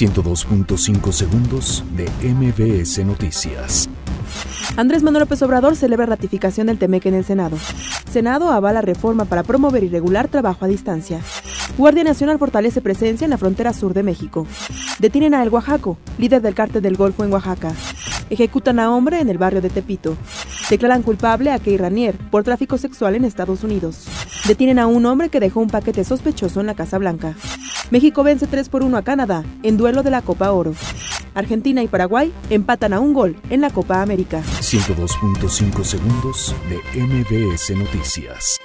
102.5 0.00 1.12
segundos 1.12 1.84
de 1.94 2.08
MBS 2.26 3.04
Noticias. 3.04 3.86
Andrés 4.78 5.02
Manuel 5.02 5.24
López 5.24 5.42
Obrador 5.42 5.76
celebra 5.76 6.06
ratificación 6.06 6.68
del 6.68 6.78
TEMEC 6.78 7.04
en 7.04 7.14
el 7.16 7.24
Senado. 7.26 7.58
Senado 8.10 8.50
avala 8.50 8.80
reforma 8.80 9.26
para 9.26 9.42
promover 9.42 9.84
y 9.84 9.90
regular 9.90 10.28
trabajo 10.28 10.64
a 10.64 10.68
distancia. 10.68 11.20
Guardia 11.76 12.02
Nacional 12.02 12.38
fortalece 12.38 12.80
presencia 12.80 13.26
en 13.26 13.30
la 13.30 13.36
frontera 13.36 13.74
sur 13.74 13.92
de 13.92 14.02
México. 14.02 14.46
Detienen 15.00 15.34
a 15.34 15.42
El 15.42 15.50
Oaxaco, 15.50 15.98
líder 16.16 16.40
del 16.40 16.54
cártel 16.54 16.80
del 16.80 16.96
Golfo 16.96 17.22
en 17.22 17.32
Oaxaca. 17.34 17.74
Ejecutan 18.30 18.78
a 18.78 18.90
hombre 18.90 19.20
en 19.20 19.28
el 19.28 19.36
barrio 19.36 19.60
de 19.60 19.68
Tepito. 19.68 20.16
Declaran 20.70 21.02
culpable 21.02 21.50
a 21.50 21.58
Key 21.58 21.76
Ranier 21.76 22.16
por 22.30 22.44
tráfico 22.44 22.78
sexual 22.78 23.16
en 23.16 23.24
Estados 23.24 23.64
Unidos. 23.64 24.06
Detienen 24.46 24.78
a 24.78 24.86
un 24.86 25.04
hombre 25.04 25.28
que 25.28 25.40
dejó 25.40 25.58
un 25.58 25.68
paquete 25.68 26.04
sospechoso 26.04 26.60
en 26.60 26.66
la 26.66 26.76
Casa 26.76 26.96
Blanca. 26.96 27.34
México 27.90 28.22
vence 28.22 28.46
3 28.46 28.68
por 28.68 28.84
1 28.84 28.96
a 28.96 29.02
Canadá 29.02 29.42
en 29.64 29.76
duelo 29.76 30.04
de 30.04 30.10
la 30.12 30.22
Copa 30.22 30.52
Oro. 30.52 30.74
Argentina 31.34 31.82
y 31.82 31.88
Paraguay 31.88 32.32
empatan 32.50 32.92
a 32.92 33.00
un 33.00 33.14
gol 33.14 33.36
en 33.50 33.60
la 33.62 33.70
Copa 33.70 34.00
América. 34.00 34.42
102.5 34.60 35.82
segundos 35.82 36.54
de 36.68 37.00
MBS 37.00 37.76
Noticias. 37.76 38.60